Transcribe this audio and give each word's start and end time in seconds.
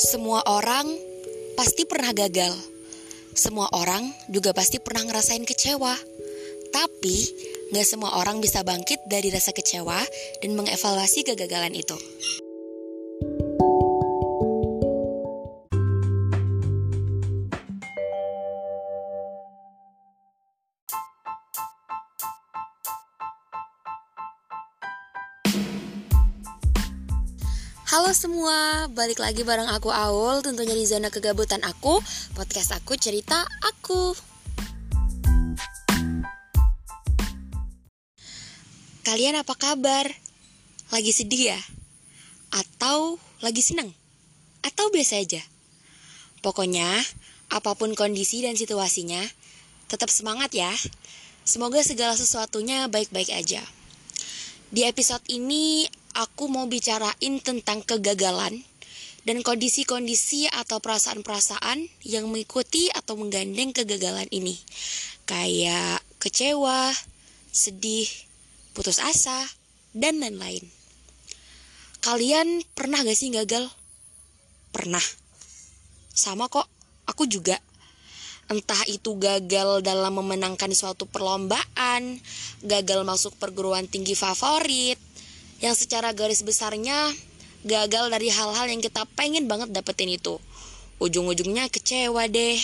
Semua 0.00 0.40
orang 0.48 0.88
pasti 1.60 1.84
pernah 1.84 2.16
gagal. 2.16 2.56
Semua 3.36 3.68
orang 3.76 4.08
juga 4.32 4.56
pasti 4.56 4.80
pernah 4.80 5.04
ngerasain 5.04 5.44
kecewa. 5.44 5.92
Tapi 6.72 7.16
gak 7.68 7.84
semua 7.84 8.16
orang 8.16 8.40
bisa 8.40 8.64
bangkit 8.64 8.96
dari 9.04 9.28
rasa 9.28 9.52
kecewa 9.52 10.00
dan 10.40 10.56
mengevaluasi 10.56 11.20
kegagalan 11.28 11.76
itu. 11.76 12.00
Semua, 28.10 28.90
balik 28.90 29.22
lagi 29.22 29.46
bareng 29.46 29.70
aku 29.70 29.94
Aul 29.94 30.42
Tentunya 30.42 30.74
di 30.74 30.82
zona 30.82 31.14
kegabutan 31.14 31.62
aku 31.62 32.02
Podcast 32.34 32.74
aku 32.74 32.98
cerita 32.98 33.46
aku 33.62 34.18
Kalian 39.06 39.38
apa 39.38 39.54
kabar? 39.54 40.10
Lagi 40.90 41.14
sedih 41.14 41.54
ya? 41.54 41.60
Atau 42.50 43.22
lagi 43.46 43.62
seneng? 43.62 43.94
Atau 44.66 44.90
biasa 44.90 45.22
aja? 45.22 45.46
Pokoknya, 46.42 46.90
apa 47.46 47.78
pun 47.78 47.94
kondisi 47.94 48.42
dan 48.42 48.58
situasinya 48.58 49.22
Tetap 49.86 50.10
semangat 50.10 50.50
ya 50.50 50.74
Semoga 51.46 51.78
segala 51.86 52.18
sesuatunya 52.18 52.90
baik-baik 52.90 53.30
aja 53.30 53.62
Di 54.74 54.82
episode 54.82 55.22
ini 55.30 55.86
aku 56.20 56.52
mau 56.52 56.68
bicarain 56.68 57.40
tentang 57.40 57.80
kegagalan 57.80 58.60
dan 59.24 59.40
kondisi-kondisi 59.40 60.52
atau 60.52 60.76
perasaan-perasaan 60.84 61.88
yang 62.04 62.28
mengikuti 62.28 62.92
atau 62.92 63.16
menggandeng 63.16 63.72
kegagalan 63.72 64.28
ini. 64.28 64.60
Kayak 65.24 66.04
kecewa, 66.20 66.92
sedih, 67.48 68.08
putus 68.76 69.00
asa, 69.00 69.48
dan 69.96 70.20
lain-lain. 70.20 70.64
Kalian 72.04 72.64
pernah 72.76 73.00
gak 73.00 73.16
sih 73.16 73.32
gagal? 73.32 73.68
Pernah. 74.72 75.04
Sama 76.12 76.48
kok, 76.52 76.68
aku 77.08 77.24
juga. 77.28 77.56
Entah 78.50 78.82
itu 78.90 79.14
gagal 79.14 79.84
dalam 79.84 80.16
memenangkan 80.16 80.74
suatu 80.74 81.06
perlombaan, 81.06 82.18
gagal 82.66 83.06
masuk 83.06 83.38
perguruan 83.38 83.86
tinggi 83.86 84.18
favorit, 84.18 84.98
yang 85.60 85.76
secara 85.76 86.16
garis 86.16 86.40
besarnya 86.40 86.96
gagal 87.64 88.08
dari 88.08 88.32
hal-hal 88.32 88.66
yang 88.68 88.80
kita 88.80 89.04
pengen 89.12 89.44
banget 89.44 89.68
dapetin 89.72 90.08
itu. 90.08 90.40
Ujung-ujungnya 91.00 91.68
kecewa 91.68 92.28
deh. 92.28 92.60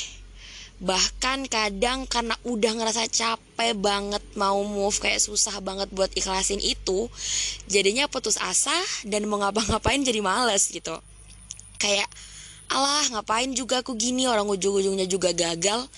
Bahkan 0.77 1.49
kadang 1.49 2.05
karena 2.05 2.37
udah 2.45 2.73
ngerasa 2.77 3.09
capek 3.09 3.73
banget 3.81 4.21
mau 4.37 4.61
move 4.61 4.97
kayak 5.01 5.25
susah 5.25 5.57
banget 5.65 5.89
buat 5.89 6.13
ikhlasin 6.13 6.61
itu, 6.61 7.09
jadinya 7.65 8.05
putus 8.13 8.37
asa 8.37 8.77
dan 9.09 9.25
mau 9.25 9.41
ngapa-ngapain 9.41 10.05
jadi 10.05 10.21
males 10.21 10.69
gitu. 10.69 10.93
Kayak 11.81 12.09
alah 12.69 13.09
ngapain 13.09 13.57
juga 13.57 13.81
aku 13.81 13.97
gini 13.97 14.29
orang 14.29 14.45
ujung-ujungnya 14.53 15.09
juga 15.09 15.33
gagal. 15.33 15.89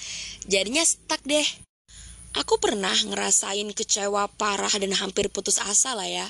Jadinya 0.46 0.86
stuck 0.86 1.22
deh. 1.26 1.46
Aku 2.36 2.60
pernah 2.60 2.92
ngerasain 2.92 3.72
kecewa 3.72 4.28
parah 4.36 4.72
dan 4.76 4.92
hampir 4.92 5.32
putus 5.32 5.56
asa 5.62 5.96
lah 5.96 6.04
ya 6.04 6.28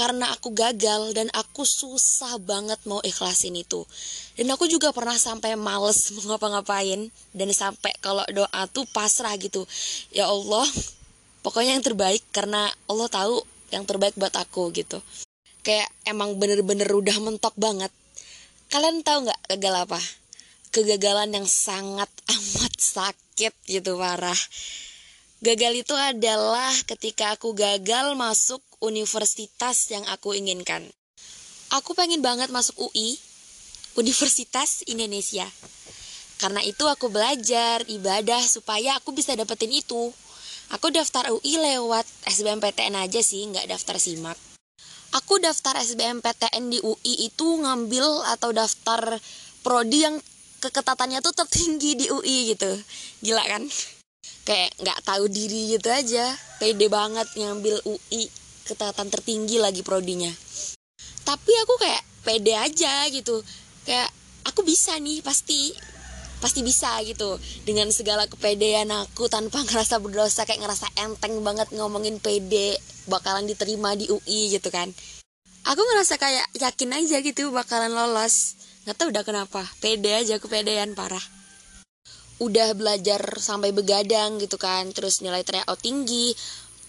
karena 0.00 0.30
aku 0.32 0.54
gagal 0.54 1.12
dan 1.12 1.28
aku 1.34 1.66
susah 1.66 2.38
banget 2.40 2.78
mau 2.86 3.02
ikhlasin 3.02 3.52
itu. 3.58 3.84
Dan 4.38 4.48
aku 4.48 4.70
juga 4.70 4.94
pernah 4.94 5.18
sampai 5.18 5.58
males 5.58 6.08
mau 6.16 6.34
ngapa-ngapain 6.34 7.10
dan 7.34 7.48
sampai 7.52 7.92
kalau 8.00 8.24
doa 8.32 8.62
tuh 8.70 8.86
pasrah 8.96 9.34
gitu. 9.36 9.66
Ya 10.14 10.30
Allah, 10.30 10.64
pokoknya 11.44 11.76
yang 11.76 11.84
terbaik 11.84 12.24
karena 12.32 12.70
Allah 12.88 13.12
tahu 13.12 13.42
yang 13.74 13.84
terbaik 13.84 14.16
buat 14.16 14.34
aku 14.34 14.72
gitu. 14.72 15.04
Kayak 15.60 15.92
emang 16.08 16.40
bener-bener 16.40 16.88
udah 16.88 17.20
mentok 17.20 17.52
banget. 17.60 17.92
Kalian 18.70 19.02
tahu 19.04 19.28
nggak 19.28 19.40
gagal 19.52 19.74
apa? 19.84 20.00
Kegagalan 20.70 21.34
yang 21.34 21.44
sangat 21.44 22.08
amat 22.32 22.74
sakit 22.78 23.52
gitu 23.66 23.98
parah. 23.98 24.38
Gagal 25.40 25.88
itu 25.88 25.96
adalah 25.96 26.68
ketika 26.84 27.32
aku 27.32 27.56
gagal 27.56 28.12
masuk 28.12 28.60
universitas 28.84 29.88
yang 29.88 30.04
aku 30.12 30.36
inginkan. 30.36 30.84
Aku 31.72 31.96
pengen 31.96 32.20
banget 32.20 32.52
masuk 32.52 32.76
UI, 32.76 33.16
Universitas 33.96 34.84
Indonesia. 34.84 35.48
Karena 36.36 36.60
itu 36.60 36.84
aku 36.84 37.08
belajar, 37.08 37.80
ibadah 37.88 38.44
supaya 38.44 39.00
aku 39.00 39.16
bisa 39.16 39.32
dapetin 39.32 39.72
itu. 39.72 40.12
Aku 40.76 40.92
daftar 40.92 41.32
UI 41.32 41.56
lewat 41.56 42.04
SBMPTN 42.28 43.00
aja 43.00 43.24
sih, 43.24 43.40
nggak 43.48 43.64
daftar 43.64 43.96
SIMAK. 43.96 44.36
Aku 45.24 45.40
daftar 45.40 45.80
SBMPTN 45.80 46.68
di 46.68 46.84
UI 46.84 47.32
itu 47.32 47.48
ngambil 47.64 48.28
atau 48.36 48.52
daftar 48.52 49.16
prodi 49.64 50.04
yang 50.04 50.20
keketatannya 50.60 51.24
tuh 51.24 51.32
tertinggi 51.32 51.96
di 51.96 52.06
UI 52.12 52.52
gitu. 52.52 52.76
Gila 53.24 53.44
kan? 53.48 53.64
Kayak 54.50 54.74
nggak 54.82 55.00
tahu 55.06 55.30
diri 55.30 55.78
gitu 55.78 55.86
aja. 55.86 56.34
Pede 56.58 56.90
banget 56.90 57.30
ngambil 57.38 57.86
UI 57.86 58.26
ketatan 58.66 59.06
tertinggi 59.06 59.62
lagi 59.62 59.86
prodinya. 59.86 60.34
Tapi 61.22 61.52
aku 61.62 61.74
kayak 61.78 62.02
pede 62.26 62.58
aja 62.58 63.06
gitu. 63.14 63.38
Kayak 63.86 64.10
aku 64.42 64.66
bisa 64.66 64.98
nih 64.98 65.22
pasti 65.22 65.70
pasti 66.42 66.66
bisa 66.66 66.98
gitu. 67.06 67.38
Dengan 67.62 67.94
segala 67.94 68.26
kepedean 68.26 68.90
aku 68.90 69.30
tanpa 69.30 69.62
ngerasa 69.70 70.02
berdosa 70.02 70.42
kayak 70.42 70.66
ngerasa 70.66 70.90
enteng 70.98 71.38
banget 71.46 71.70
ngomongin 71.70 72.18
pede 72.18 72.74
bakalan 73.06 73.46
diterima 73.46 73.94
di 73.94 74.10
UI 74.10 74.50
gitu 74.50 74.66
kan. 74.74 74.90
Aku 75.62 75.78
ngerasa 75.78 76.18
kayak 76.18 76.50
yakin 76.58 76.90
aja 76.98 77.22
gitu 77.22 77.54
bakalan 77.54 77.94
lolos. 77.94 78.58
Nggak 78.82 78.96
tahu 78.98 79.08
udah 79.14 79.22
kenapa. 79.22 79.62
Pede 79.78 80.10
aja 80.10 80.42
kepedean 80.42 80.98
parah 80.98 81.39
udah 82.40 82.72
belajar 82.72 83.20
sampai 83.36 83.70
begadang 83.76 84.40
gitu 84.40 84.56
kan 84.56 84.88
terus 84.96 85.20
nilai 85.20 85.44
tryout 85.44 85.78
tinggi 85.78 86.32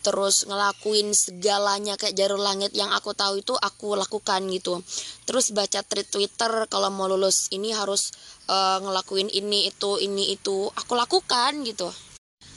terus 0.02 0.50
ngelakuin 0.50 1.14
segalanya 1.14 1.94
kayak 1.94 2.18
jarum 2.18 2.42
langit 2.42 2.74
yang 2.74 2.90
aku 2.90 3.14
tahu 3.14 3.40
itu 3.40 3.54
aku 3.54 3.94
lakukan 3.94 4.42
gitu. 4.50 4.82
Terus 5.30 5.54
baca 5.54 5.86
tweet 5.86 6.10
twitter 6.10 6.66
kalau 6.68 6.90
mau 6.90 7.06
lulus 7.06 7.54
ini 7.54 7.70
harus 7.70 8.10
uh, 8.50 8.82
ngelakuin 8.82 9.30
ini 9.30 9.70
itu 9.70 10.02
ini 10.02 10.34
itu. 10.34 10.74
Aku 10.74 10.98
lakukan 10.98 11.62
gitu. 11.62 11.94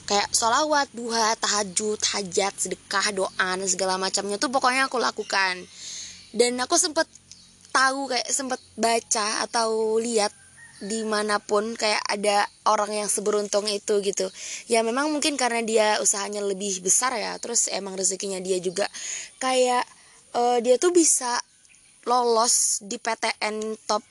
Kayak 0.09 0.29
sholawat 0.33 0.89
duha 0.93 1.37
tahajud 1.37 1.97
hajat 1.97 2.53
sedekah 2.57 3.13
doa 3.13 3.49
segala 3.69 3.97
macamnya 3.97 4.41
tuh 4.41 4.49
pokoknya 4.49 4.89
aku 4.89 4.97
lakukan. 4.97 5.61
Dan 6.33 6.57
aku 6.57 6.81
sempet 6.81 7.05
tahu 7.69 8.09
kayak 8.09 8.29
sempet 8.29 8.61
baca 8.77 9.45
atau 9.45 9.97
lihat 10.01 10.33
di 10.83 11.07
mana 11.07 11.39
pun 11.39 11.71
kayak 11.71 12.03
ada 12.03 12.43
orang 12.67 13.05
yang 13.05 13.07
seberuntung 13.07 13.63
itu 13.71 14.03
gitu. 14.03 14.27
Ya 14.67 14.83
memang 14.83 15.07
mungkin 15.07 15.39
karena 15.39 15.63
dia 15.63 15.87
usahanya 16.03 16.43
lebih 16.43 16.83
besar 16.83 17.15
ya 17.15 17.39
terus 17.39 17.71
emang 17.71 17.95
rezekinya 17.95 18.43
dia 18.43 18.59
juga. 18.59 18.89
Kayak 19.39 19.87
uh, 20.35 20.59
dia 20.59 20.75
tuh 20.75 20.91
bisa 20.91 21.39
lolos 22.03 22.83
di 22.83 22.99
PTN 22.99 23.79
top 23.87 24.03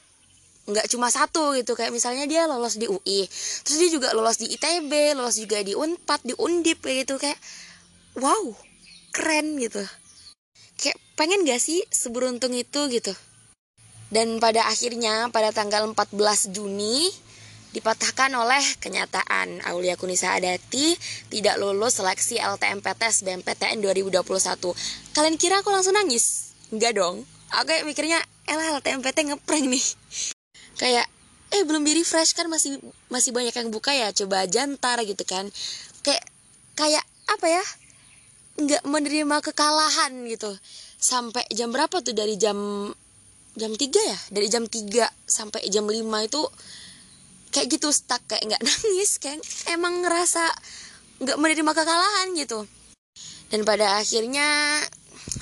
nggak 0.64 0.88
cuma 0.88 1.12
satu 1.12 1.52
gitu. 1.52 1.76
Kayak 1.76 1.92
misalnya 1.92 2.24
dia 2.24 2.48
lolos 2.48 2.80
di 2.80 2.88
UI 2.88 3.28
terus 3.64 3.76
dia 3.76 3.90
juga 3.92 4.16
lolos 4.16 4.40
di 4.40 4.48
ITB 4.48 5.12
lolos 5.12 5.36
juga 5.36 5.60
di 5.60 5.76
Unpad 5.76 6.24
di 6.24 6.32
Undip 6.40 6.80
kayak 6.80 7.04
gitu. 7.04 7.20
Kayak 7.20 7.36
wow 8.16 8.56
keren 9.12 9.60
gitu. 9.60 9.84
Kayak 10.80 10.96
pengen 11.14 11.46
gak 11.46 11.62
sih 11.62 11.84
seberuntung 11.92 12.50
itu 12.56 12.90
gitu 12.90 13.14
dan 14.14 14.38
pada 14.38 14.62
akhirnya 14.70 15.26
pada 15.34 15.50
tanggal 15.50 15.90
14 15.90 16.54
Juni 16.54 17.10
dipatahkan 17.74 18.30
oleh 18.30 18.62
kenyataan 18.78 19.66
Aulia 19.66 19.98
Kunisa 19.98 20.38
Adati 20.38 20.94
tidak 21.26 21.58
lulus 21.58 21.98
seleksi 21.98 22.38
LTMPTS 22.38 23.26
BMPTN 23.26 23.82
2021. 23.82 24.22
Kalian 25.10 25.34
kira 25.34 25.58
aku 25.58 25.74
langsung 25.74 25.98
nangis? 25.98 26.54
Enggak 26.70 26.94
dong. 26.94 27.26
Aku 27.50 27.66
kayak 27.66 27.82
mikirnya, 27.82 28.22
elah 28.46 28.78
LTMPT 28.78 29.34
ngeprank 29.34 29.66
nih. 29.66 29.86
Kayak, 30.82 31.06
eh 31.54 31.62
belum 31.62 31.86
di 31.86 32.02
refresh 32.02 32.34
kan 32.34 32.50
masih 32.50 32.82
masih 33.06 33.30
banyak 33.30 33.54
yang 33.54 33.70
buka 33.70 33.94
ya, 33.94 34.10
coba 34.10 34.42
aja 34.42 34.66
gitu 35.06 35.22
kan. 35.22 35.46
Kayak, 36.02 36.26
kayak 36.74 37.04
apa 37.30 37.46
ya? 37.46 37.64
Nggak 38.58 38.82
menerima 38.82 39.36
kekalahan 39.38 40.26
gitu. 40.26 40.50
Sampai 40.98 41.46
jam 41.54 41.70
berapa 41.70 42.02
tuh 42.02 42.10
dari 42.10 42.34
jam 42.34 42.90
jam 43.54 43.72
3 43.72 43.80
ya? 43.80 44.18
Dari 44.30 44.46
jam 44.50 44.66
3 44.66 45.06
sampai 45.26 45.66
jam 45.70 45.86
5 45.86 45.98
itu 46.26 46.42
kayak 47.54 47.70
gitu 47.70 47.88
stuck 47.94 48.22
kayak 48.26 48.42
nggak 48.50 48.62
nangis 48.66 49.22
kayak 49.22 49.38
emang 49.70 50.02
ngerasa 50.02 50.42
nggak 51.22 51.38
menerima 51.38 51.72
kekalahan 51.72 52.28
gitu. 52.34 52.66
Dan 53.48 53.62
pada 53.62 54.02
akhirnya 54.02 54.82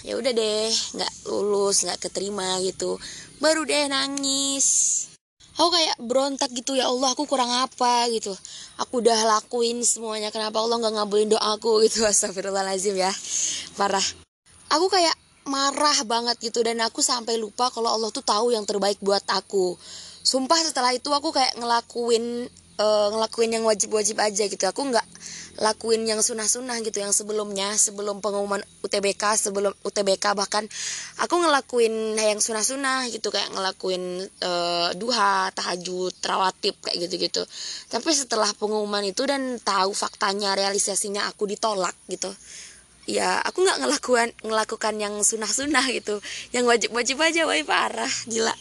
ya 0.05 0.21
udah 0.21 0.33
deh 0.37 0.69
nggak 0.69 1.13
lulus 1.33 1.89
nggak 1.89 2.09
keterima 2.09 2.61
gitu. 2.61 3.01
Baru 3.41 3.65
deh 3.65 3.89
nangis. 3.89 5.09
Aku 5.53 5.69
kayak 5.69 6.01
berontak 6.01 6.49
gitu 6.57 6.73
ya 6.73 6.89
Allah 6.89 7.13
aku 7.13 7.29
kurang 7.29 7.53
apa? 7.53 8.09
gitu. 8.09 8.33
Aku 8.81 9.05
udah 9.05 9.37
lakuin 9.37 9.85
semuanya 9.85 10.33
kenapa 10.33 10.61
Allah 10.61 10.81
nggak 10.81 10.95
ngabulin 10.97 11.29
doaku 11.33 11.85
gitu? 11.85 12.05
Astagfirullahaladzim 12.09 12.97
ya. 12.97 13.13
Parah. 13.77 14.05
Aku 14.73 14.89
kayak 14.89 15.12
marah 15.47 15.99
banget 16.07 16.39
gitu. 16.43 16.63
Dan 16.63 16.83
aku 16.83 17.01
sampai 17.01 17.39
lupa 17.39 17.71
kalau 17.71 17.91
Allah 17.91 18.11
tuh 18.15 18.25
tahu 18.25 18.55
yang 18.55 18.67
terbaik 18.67 18.99
buat 19.03 19.23
aku. 19.31 19.79
Sumpah 20.23 20.61
setelah 20.63 20.95
itu 20.95 21.11
aku 21.11 21.35
kayak 21.35 21.59
ngelakuin 21.59 22.47
uh, 22.79 23.09
ngelakuin 23.11 23.59
yang 23.59 23.65
wajib-wajib 23.67 24.17
aja 24.23 24.45
gitu. 24.47 24.65
Aku 24.71 24.87
nggak 24.87 25.05
lakuin 25.61 26.09
yang 26.09 26.25
sunah-sunah 26.25 26.81
gitu 26.81 27.05
yang 27.05 27.13
sebelumnya 27.13 27.77
sebelum 27.77 28.25
pengumuman 28.25 28.65
UTBK 28.81 29.37
sebelum 29.37 29.75
UTBK 29.85 30.33
bahkan. 30.33 30.65
Aku 31.21 31.43
ngelakuin 31.43 32.17
yang 32.17 32.41
sunah-sunah 32.41 33.11
gitu 33.13 33.29
kayak 33.35 33.53
ngelakuin 33.53 34.25
uh, 34.43 34.91
duha 34.97 35.51
tahajud 35.53 36.15
rawatib 36.23 36.79
kayak 36.81 37.09
gitu-gitu. 37.09 37.43
Tapi 37.91 38.11
setelah 38.15 38.49
pengumuman 38.57 39.05
itu 39.05 39.27
dan 39.29 39.61
tahu 39.61 39.93
faktanya 39.93 40.57
realisasinya 40.57 41.29
aku 41.29 41.51
ditolak 41.51 41.95
gitu 42.09 42.31
ya 43.09 43.43
aku 43.43 43.67
nggak 43.67 43.79
ngelakukan 43.83 44.29
ngelakukan 44.43 44.95
yang 45.01 45.15
sunah-sunah 45.21 45.85
gitu. 45.93 46.19
Yang 46.55 46.65
wajib-wajib 46.69 47.17
aja 47.19 47.47
wah 47.47 47.59
parah 47.67 48.15
gila. 48.29 48.55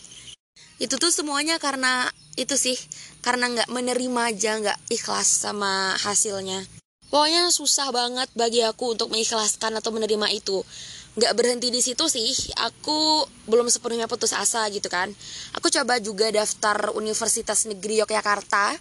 Itu 0.81 0.97
tuh 0.97 1.13
semuanya 1.13 1.61
karena 1.61 2.09
itu 2.39 2.57
sih 2.57 2.77
karena 3.21 3.51
nggak 3.51 3.69
menerima 3.69 4.21
aja 4.33 4.51
nggak 4.57 4.79
ikhlas 4.89 5.45
sama 5.45 5.93
hasilnya. 6.01 6.65
Pokoknya 7.11 7.51
susah 7.51 7.91
banget 7.91 8.31
bagi 8.33 8.63
aku 8.63 8.95
untuk 8.95 9.11
mengikhlaskan 9.11 9.77
atau 9.77 9.91
menerima 9.91 10.31
itu. 10.31 10.63
Nggak 11.11 11.33
berhenti 11.35 11.67
di 11.67 11.83
situ 11.83 12.07
sih 12.07 12.55
aku 12.55 13.27
belum 13.51 13.67
sepenuhnya 13.67 14.07
putus 14.07 14.31
asa 14.31 14.63
gitu 14.71 14.87
kan. 14.87 15.11
Aku 15.59 15.67
coba 15.67 15.99
juga 15.99 16.31
daftar 16.31 16.95
Universitas 16.95 17.67
Negeri 17.67 17.99
Yogyakarta 17.99 18.79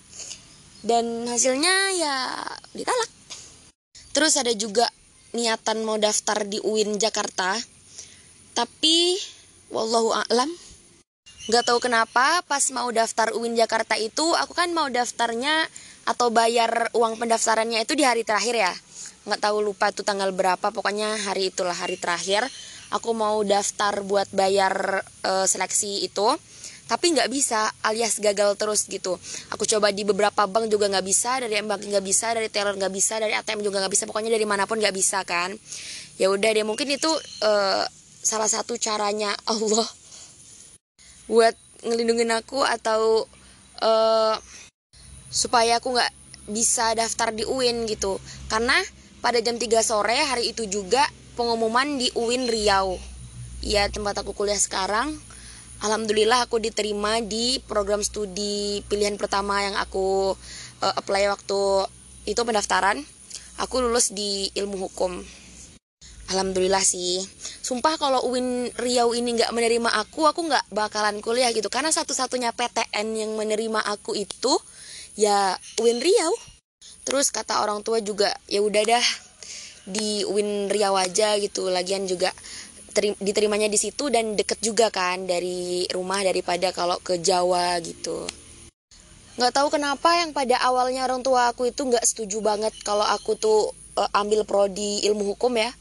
dan 0.80 1.28
hasilnya 1.28 1.74
ya 1.92 2.16
ditolak 2.72 3.10
terus 4.10 4.34
ada 4.40 4.50
juga 4.56 4.88
niatan 5.30 5.86
mau 5.86 5.96
daftar 5.96 6.42
di 6.46 6.58
UIN 6.62 6.98
Jakarta. 6.98 7.54
Tapi 8.54 9.16
wallahu 9.70 10.10
a'lam. 10.14 10.50
Nggak 11.50 11.64
tahu 11.66 11.78
kenapa 11.82 12.44
pas 12.46 12.62
mau 12.70 12.90
daftar 12.94 13.34
UIN 13.34 13.56
Jakarta 13.58 13.98
itu 13.98 14.22
aku 14.36 14.52
kan 14.54 14.70
mau 14.70 14.86
daftarnya 14.86 15.66
atau 16.06 16.30
bayar 16.30 16.90
uang 16.94 17.18
pendaftarannya 17.18 17.82
itu 17.82 17.94
di 17.98 18.04
hari 18.06 18.22
terakhir 18.26 18.54
ya. 18.54 18.74
Nggak 19.26 19.40
tahu 19.50 19.58
lupa 19.62 19.90
itu 19.90 20.02
tanggal 20.06 20.30
berapa 20.34 20.70
pokoknya 20.70 21.26
hari 21.26 21.50
itulah 21.50 21.74
hari 21.74 21.96
terakhir. 21.98 22.46
Aku 22.90 23.14
mau 23.14 23.38
daftar 23.46 24.02
buat 24.02 24.26
bayar 24.34 25.06
e, 25.22 25.46
seleksi 25.46 26.02
itu 26.02 26.26
tapi 26.90 27.14
nggak 27.14 27.30
bisa 27.30 27.70
alias 27.86 28.18
gagal 28.18 28.58
terus 28.58 28.90
gitu. 28.90 29.14
Aku 29.54 29.62
coba 29.62 29.94
di 29.94 30.02
beberapa 30.02 30.50
bank 30.50 30.66
juga 30.66 30.90
nggak 30.90 31.06
bisa 31.06 31.38
dari 31.38 31.54
bank 31.62 31.86
nggak 31.86 32.02
bisa 32.02 32.34
dari 32.34 32.50
teller 32.50 32.74
nggak 32.74 32.90
bisa 32.90 33.22
dari 33.22 33.30
ATM 33.30 33.62
juga 33.62 33.78
nggak 33.78 33.94
bisa. 33.94 34.10
Pokoknya 34.10 34.34
dari 34.34 34.42
mana 34.42 34.66
pun 34.66 34.82
nggak 34.82 34.90
bisa 34.90 35.22
kan. 35.22 35.54
Ya 36.18 36.34
udah 36.34 36.50
deh 36.50 36.66
mungkin 36.66 36.90
itu 36.90 37.06
e, 37.46 37.52
salah 38.26 38.50
satu 38.50 38.74
caranya 38.74 39.30
Allah 39.46 39.86
buat 41.30 41.54
ngelindungin 41.86 42.34
aku 42.34 42.58
atau 42.66 43.22
e, 43.78 43.90
supaya 45.30 45.78
aku 45.78 45.94
nggak 45.94 46.12
bisa 46.50 46.90
daftar 46.98 47.30
di 47.30 47.46
UIN 47.46 47.86
gitu. 47.86 48.18
Karena 48.50 48.74
pada 49.22 49.38
jam 49.38 49.54
3 49.54 49.70
sore 49.86 50.18
hari 50.26 50.50
itu 50.50 50.66
juga 50.66 51.06
pengumuman 51.38 52.02
di 52.02 52.10
UIN 52.18 52.50
Riau. 52.50 52.98
Ya 53.62 53.86
tempat 53.86 54.18
aku 54.26 54.34
kuliah 54.34 54.58
sekarang 54.58 55.29
Alhamdulillah 55.80 56.44
aku 56.44 56.60
diterima 56.60 57.24
di 57.24 57.56
program 57.64 58.04
studi 58.04 58.84
pilihan 58.84 59.16
pertama 59.16 59.64
yang 59.64 59.80
aku 59.80 60.36
uh, 60.84 60.94
apply 61.00 61.32
waktu 61.32 61.88
itu 62.28 62.40
pendaftaran. 62.44 63.00
Aku 63.56 63.80
lulus 63.80 64.12
di 64.12 64.52
ilmu 64.52 64.76
hukum. 64.76 65.24
Alhamdulillah 66.28 66.84
sih. 66.84 67.24
Sumpah 67.64 67.96
kalau 67.96 68.28
UIN 68.28 68.68
Riau 68.76 69.16
ini 69.16 69.34
nggak 69.40 69.56
menerima 69.56 69.90
aku 70.04 70.28
Aku 70.28 70.44
nggak 70.44 70.68
bakalan 70.68 71.24
kuliah 71.24 71.48
gitu. 71.56 71.72
Karena 71.72 71.88
satu-satunya 71.88 72.52
PTN 72.52 73.16
yang 73.16 73.32
menerima 73.40 73.80
aku 73.80 74.12
itu 74.12 74.52
ya 75.16 75.56
Win 75.80 76.04
Riau. 76.04 76.32
Terus 77.08 77.32
kata 77.32 77.64
orang 77.64 77.80
tua 77.80 78.04
juga 78.04 78.28
ya 78.52 78.60
udah 78.60 78.84
dah 78.84 79.06
di 79.88 80.28
Win 80.28 80.68
Riau 80.68 80.92
aja 80.92 81.40
gitu. 81.40 81.72
Lagian 81.72 82.04
juga 82.04 82.28
diterimanya 83.18 83.70
di 83.70 83.78
situ 83.78 84.10
dan 84.10 84.34
deket 84.34 84.58
juga 84.60 84.90
kan 84.90 85.24
dari 85.24 85.86
rumah 85.90 86.20
daripada 86.22 86.74
kalau 86.74 86.98
ke 87.00 87.18
Jawa 87.22 87.78
gitu. 87.80 88.26
Nggak 89.40 89.52
tahu 89.56 89.68
kenapa 89.72 90.20
yang 90.20 90.36
pada 90.36 90.60
awalnya 90.60 91.06
orang 91.08 91.24
tua 91.24 91.48
aku 91.54 91.70
itu 91.70 91.86
nggak 91.86 92.04
setuju 92.04 92.44
banget 92.44 92.76
kalau 92.84 93.06
aku 93.06 93.40
tuh 93.40 93.72
uh, 93.96 94.10
ambil 94.20 94.44
prodi 94.44 95.00
ilmu 95.08 95.32
hukum 95.32 95.56
ya. 95.56 95.72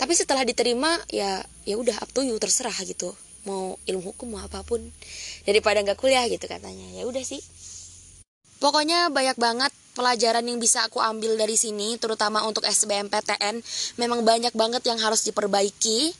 Tapi 0.00 0.16
setelah 0.16 0.42
diterima 0.42 0.96
ya 1.12 1.44
ya 1.68 1.74
udah 1.76 2.00
up 2.00 2.10
to 2.14 2.24
you 2.24 2.38
terserah 2.40 2.74
gitu. 2.88 3.12
Mau 3.44 3.76
ilmu 3.84 4.14
hukum 4.14 4.32
mau 4.32 4.40
apa 4.40 4.64
pun. 4.64 4.80
Daripada 5.44 5.82
nggak 5.82 5.98
kuliah 5.98 6.24
gitu 6.30 6.46
katanya. 6.48 6.88
Ya 6.94 7.04
udah 7.04 7.20
sih. 7.20 7.42
Pokoknya 8.62 9.10
banyak 9.10 9.36
banget 9.42 9.74
pelajaran 9.92 10.46
yang 10.46 10.62
bisa 10.62 10.86
aku 10.86 11.02
ambil 11.02 11.34
dari 11.34 11.58
sini, 11.58 11.98
terutama 11.98 12.46
untuk 12.46 12.62
SBMPTN. 12.62 13.58
Memang 13.98 14.22
banyak 14.22 14.54
banget 14.54 14.82
yang 14.86 15.02
harus 15.02 15.26
diperbaiki. 15.26 16.14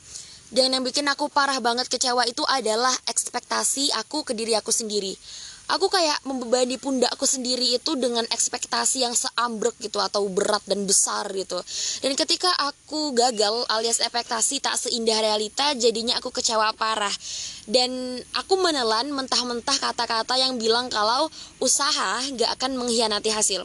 Dan 0.53 0.77
yang 0.77 0.85
bikin 0.85 1.09
aku 1.09 1.33
parah 1.33 1.57
banget 1.65 1.89
kecewa 1.89 2.29
itu 2.29 2.45
adalah 2.45 2.93
ekspektasi 3.09 3.89
aku 4.05 4.21
ke 4.21 4.37
diri 4.37 4.53
aku 4.53 4.69
sendiri. 4.69 5.17
Aku 5.73 5.89
kayak 5.89 6.21
membebani 6.29 6.77
pundakku 6.77 7.25
sendiri 7.25 7.81
itu 7.81 7.97
dengan 7.97 8.29
ekspektasi 8.29 9.09
yang 9.09 9.17
seambrek 9.17 9.73
gitu 9.81 9.97
atau 9.97 10.29
berat 10.29 10.61
dan 10.69 10.85
besar 10.85 11.25
gitu. 11.33 11.57
Dan 12.05 12.13
ketika 12.13 12.53
aku 12.61 13.17
gagal 13.17 13.65
alias 13.73 14.05
ekspektasi 14.05 14.61
tak 14.61 14.77
seindah 14.77 15.25
realita 15.25 15.73
jadinya 15.73 16.21
aku 16.21 16.29
kecewa 16.29 16.77
parah. 16.77 17.15
Dan 17.65 18.21
aku 18.37 18.61
menelan 18.61 19.09
mentah-mentah 19.09 19.81
kata-kata 19.81 20.37
yang 20.37 20.61
bilang 20.61 20.93
kalau 20.93 21.33
usaha 21.65 22.21
gak 22.37 22.51
akan 22.61 22.77
mengkhianati 22.77 23.33
hasil. 23.33 23.65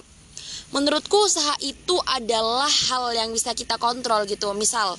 Menurutku 0.72 1.20
usaha 1.20 1.56
itu 1.60 2.00
adalah 2.08 2.72
hal 2.88 3.12
yang 3.12 3.36
bisa 3.36 3.52
kita 3.52 3.76
kontrol 3.76 4.24
gitu. 4.24 4.56
Misal 4.56 4.96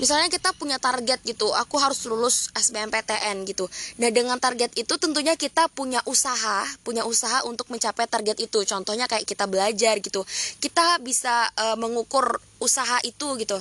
misalnya 0.00 0.32
kita 0.32 0.56
punya 0.56 0.80
target 0.80 1.20
gitu 1.22 1.52
aku 1.52 1.76
harus 1.76 2.02
lulus 2.08 2.48
SBMPTN 2.56 3.44
gitu. 3.44 3.68
Nah 4.00 4.08
dengan 4.08 4.40
target 4.40 4.72
itu 4.74 4.96
tentunya 4.96 5.36
kita 5.36 5.68
punya 5.70 6.00
usaha 6.08 6.64
punya 6.80 7.04
usaha 7.04 7.44
untuk 7.44 7.68
mencapai 7.68 8.08
target 8.08 8.40
itu. 8.40 8.64
Contohnya 8.64 9.04
kayak 9.06 9.28
kita 9.28 9.44
belajar 9.44 10.00
gitu. 10.00 10.24
Kita 10.58 10.98
bisa 11.04 11.46
uh, 11.54 11.76
mengukur 11.76 12.40
usaha 12.58 12.98
itu 13.04 13.36
gitu. 13.36 13.60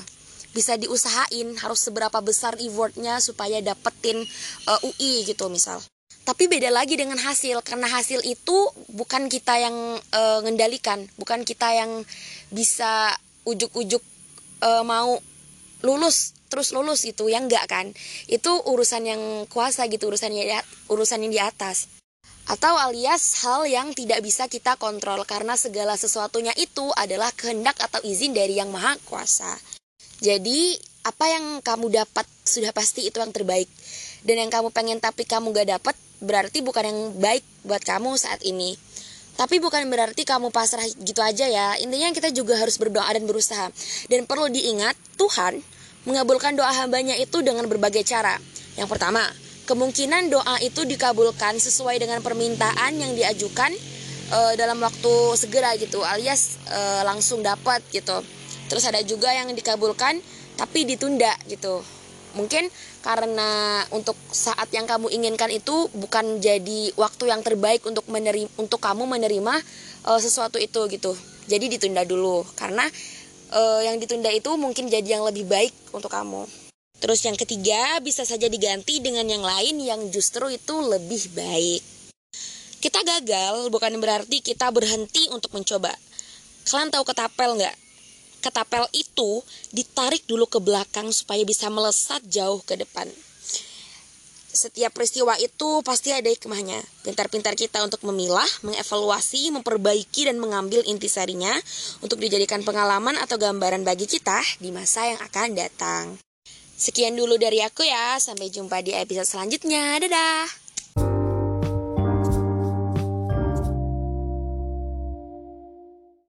Bisa 0.56 0.80
diusahain 0.80 1.54
harus 1.62 1.80
seberapa 1.84 2.18
besar 2.24 2.58
effortnya 2.58 3.22
supaya 3.22 3.62
dapetin 3.62 4.24
uh, 4.66 4.80
eh, 4.80 4.88
UI 4.88 5.14
gitu 5.28 5.52
misal. 5.52 5.78
Tapi 6.26 6.46
beda 6.46 6.70
lagi 6.70 6.94
dengan 6.94 7.18
hasil 7.18 7.62
karena 7.66 7.90
hasil 7.90 8.22
itu 8.22 8.58
bukan 8.94 9.30
kita 9.30 9.60
yang 9.62 9.76
uh, 10.14 10.40
ngendalikan. 10.46 11.06
Bukan 11.18 11.42
kita 11.42 11.74
yang 11.74 12.06
bisa 12.50 13.14
ujuk-ujuk 13.50 14.02
uh, 14.62 14.86
mau 14.86 15.18
lulus 15.82 16.36
terus 16.50 16.74
lulus 16.74 17.06
gitu 17.06 17.30
yang 17.30 17.46
enggak 17.46 17.70
kan? 17.70 17.94
Itu 18.26 18.60
urusan 18.66 19.06
yang 19.06 19.22
kuasa 19.48 19.86
gitu 19.88 20.10
urusan 20.10 20.34
yang 20.34 20.66
urusan 20.90 21.24
yang 21.24 21.32
di 21.32 21.40
atas. 21.40 21.88
Atau 22.50 22.74
alias 22.82 23.46
hal 23.46 23.70
yang 23.70 23.94
tidak 23.94 24.26
bisa 24.26 24.50
kita 24.50 24.74
kontrol 24.82 25.22
karena 25.30 25.54
segala 25.54 25.94
sesuatunya 25.94 26.50
itu 26.58 26.90
adalah 26.98 27.30
kehendak 27.38 27.78
atau 27.78 28.02
izin 28.02 28.34
dari 28.34 28.58
yang 28.58 28.74
maha 28.74 28.98
kuasa. 29.06 29.54
Jadi 30.20 30.74
apa 31.06 31.30
yang 31.30 31.62
kamu 31.62 31.94
dapat 31.94 32.26
sudah 32.44 32.74
pasti 32.74 33.06
itu 33.06 33.22
yang 33.22 33.30
terbaik. 33.30 33.70
Dan 34.26 34.42
yang 34.42 34.52
kamu 34.52 34.74
pengen 34.74 34.98
tapi 34.98 35.24
kamu 35.24 35.54
gak 35.56 35.80
dapat 35.80 35.96
berarti 36.20 36.60
bukan 36.60 36.84
yang 36.90 37.00
baik 37.22 37.46
buat 37.64 37.86
kamu 37.86 38.18
saat 38.18 38.42
ini. 38.44 38.76
Tapi 39.40 39.64
bukan 39.64 39.88
berarti 39.88 40.28
kamu 40.28 40.52
pasrah 40.52 40.84
gitu 41.00 41.24
aja 41.24 41.48
ya. 41.48 41.80
Intinya 41.80 42.12
kita 42.12 42.34
juga 42.36 42.60
harus 42.60 42.76
berdoa 42.76 43.08
dan 43.08 43.24
berusaha. 43.24 43.72
Dan 44.12 44.28
perlu 44.28 44.52
diingat, 44.52 45.00
Tuhan 45.16 45.64
mengabulkan 46.10 46.58
doa 46.58 46.74
hambanya 46.74 47.14
itu 47.22 47.46
dengan 47.46 47.70
berbagai 47.70 48.02
cara. 48.02 48.34
Yang 48.74 48.90
pertama, 48.90 49.22
kemungkinan 49.70 50.34
doa 50.34 50.58
itu 50.66 50.82
dikabulkan 50.90 51.62
sesuai 51.62 52.02
dengan 52.02 52.26
permintaan 52.26 52.98
yang 52.98 53.14
diajukan 53.14 53.70
uh, 54.34 54.54
dalam 54.58 54.82
waktu 54.82 55.14
segera 55.38 55.78
gitu, 55.78 56.02
alias 56.02 56.58
uh, 56.74 57.06
langsung 57.06 57.46
dapat 57.46 57.86
gitu. 57.94 58.26
Terus 58.66 58.84
ada 58.90 59.06
juga 59.06 59.30
yang 59.30 59.54
dikabulkan 59.54 60.18
tapi 60.58 60.84
ditunda 60.84 61.32
gitu 61.48 61.80
mungkin 62.38 62.70
karena 63.02 63.82
untuk 63.90 64.14
saat 64.30 64.70
yang 64.70 64.86
kamu 64.86 65.10
inginkan 65.10 65.50
itu 65.50 65.90
bukan 65.98 66.38
jadi 66.38 66.94
waktu 66.94 67.32
yang 67.32 67.42
terbaik 67.42 67.82
untuk 67.88 68.06
menerima 68.06 68.52
untuk 68.60 68.78
kamu 68.78 69.10
menerima 69.10 69.56
uh, 70.06 70.20
sesuatu 70.22 70.62
itu 70.62 70.86
gitu 70.94 71.16
jadi 71.50 71.66
ditunda 71.66 72.06
dulu 72.06 72.46
karena 72.54 72.86
uh, 73.54 73.82
yang 73.86 74.02
ditunda 74.02 74.30
itu 74.34 74.50
mungkin 74.56 74.90
jadi 74.90 75.20
yang 75.20 75.24
lebih 75.26 75.46
baik 75.46 75.74
untuk 75.94 76.10
kamu 76.10 76.50
terus 77.00 77.24
yang 77.24 77.38
ketiga 77.40 78.02
bisa 78.04 78.28
saja 78.28 78.52
diganti 78.52 79.00
dengan 79.00 79.24
yang 79.26 79.42
lain 79.46 79.80
yang 79.80 80.02
justru 80.12 80.52
itu 80.52 80.76
lebih 80.84 81.32
baik 81.32 82.00
kita 82.80 83.04
gagal 83.04 83.68
bukan 83.76 84.00
berarti 84.00 84.40
kita 84.40 84.72
berhenti 84.72 85.28
untuk 85.36 85.52
mencoba. 85.52 85.92
Kalian 86.64 86.88
tahu 86.88 87.04
ketapel 87.12 87.60
nggak? 87.60 87.76
Ketapel 88.40 88.88
itu 88.96 89.44
ditarik 89.76 90.24
dulu 90.24 90.48
ke 90.48 90.64
belakang 90.64 91.12
supaya 91.12 91.44
bisa 91.44 91.68
melesat 91.68 92.24
jauh 92.24 92.64
ke 92.64 92.80
depan. 92.80 93.12
Setiap 94.50 94.90
peristiwa 94.98 95.38
itu 95.38 95.86
pasti 95.86 96.10
ada 96.10 96.26
hikmahnya. 96.26 96.82
Pintar-pintar 97.06 97.54
kita 97.54 97.86
untuk 97.86 98.02
memilah, 98.10 98.50
mengevaluasi, 98.66 99.54
memperbaiki, 99.54 100.26
dan 100.26 100.42
mengambil 100.42 100.82
intisarinya 100.90 101.54
untuk 102.02 102.18
dijadikan 102.18 102.66
pengalaman 102.66 103.14
atau 103.22 103.38
gambaran 103.38 103.86
bagi 103.86 104.10
kita 104.10 104.42
di 104.58 104.74
masa 104.74 105.06
yang 105.06 105.22
akan 105.22 105.48
datang. 105.54 106.18
Sekian 106.80 107.14
dulu 107.14 107.38
dari 107.38 107.62
aku 107.62 107.86
ya, 107.86 108.18
sampai 108.18 108.50
jumpa 108.50 108.82
di 108.82 108.96
episode 108.96 109.28
selanjutnya. 109.28 110.02
Dadah! 110.02 110.69